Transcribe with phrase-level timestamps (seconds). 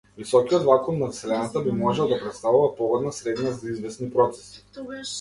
[0.17, 4.65] Високиот вакуум на вселената би можел да претставува погодна средина за извесни процеси.